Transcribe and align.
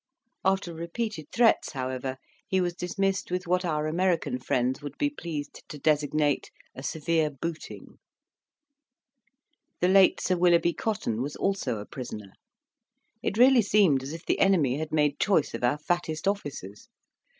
After 0.43 0.73
repeated 0.73 1.27
threats, 1.31 1.73
however, 1.73 2.17
he 2.47 2.59
was 2.59 2.73
dismissed 2.73 3.29
with 3.29 3.45
what 3.45 3.63
our 3.63 3.85
American 3.85 4.39
friends 4.39 4.81
would 4.81 4.97
be 4.97 5.11
pleased 5.11 5.61
to 5.69 5.77
designate 5.77 6.49
"a 6.73 6.81
severe 6.81 7.29
booting." 7.29 7.99
The 9.79 9.89
late 9.89 10.19
Sir 10.19 10.37
Willoughby 10.37 10.73
Cotton 10.73 11.21
was 11.21 11.35
also 11.35 11.77
a 11.77 11.85
prisoner. 11.85 12.33
It 13.21 13.37
really 13.37 13.61
seemed 13.61 14.01
as 14.01 14.11
if 14.11 14.25
the 14.25 14.39
enemy 14.39 14.79
had 14.79 14.91
made 14.91 15.19
choice 15.19 15.53
of 15.53 15.63
our 15.63 15.77
fattest 15.77 16.27
officers. 16.27 16.89